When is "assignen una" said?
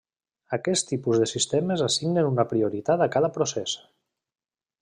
1.89-2.49